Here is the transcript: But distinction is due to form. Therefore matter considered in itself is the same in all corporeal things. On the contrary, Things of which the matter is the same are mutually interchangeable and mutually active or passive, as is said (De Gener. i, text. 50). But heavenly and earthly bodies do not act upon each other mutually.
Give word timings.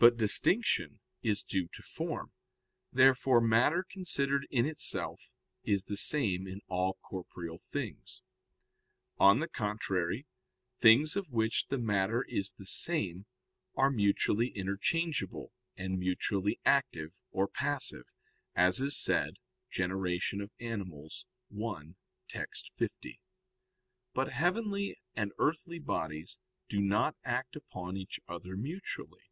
But 0.00 0.16
distinction 0.16 0.98
is 1.22 1.44
due 1.44 1.68
to 1.68 1.82
form. 1.84 2.32
Therefore 2.92 3.40
matter 3.40 3.86
considered 3.88 4.48
in 4.50 4.66
itself 4.66 5.30
is 5.62 5.84
the 5.84 5.96
same 5.96 6.48
in 6.48 6.60
all 6.66 6.94
corporeal 7.08 7.58
things. 7.58 8.24
On 9.18 9.38
the 9.38 9.46
contrary, 9.46 10.26
Things 10.76 11.14
of 11.14 11.30
which 11.30 11.68
the 11.68 11.78
matter 11.78 12.24
is 12.24 12.50
the 12.50 12.64
same 12.66 13.26
are 13.76 13.92
mutually 13.92 14.48
interchangeable 14.48 15.52
and 15.76 16.00
mutually 16.00 16.58
active 16.64 17.20
or 17.30 17.46
passive, 17.46 18.08
as 18.56 18.80
is 18.80 18.98
said 19.00 19.36
(De 19.72 19.82
Gener. 19.84 21.24
i, 21.62 21.92
text. 22.28 22.72
50). 22.74 23.20
But 24.12 24.32
heavenly 24.32 24.98
and 25.14 25.30
earthly 25.38 25.78
bodies 25.78 26.40
do 26.68 26.80
not 26.80 27.14
act 27.22 27.54
upon 27.54 27.96
each 27.96 28.18
other 28.26 28.56
mutually. 28.56 29.22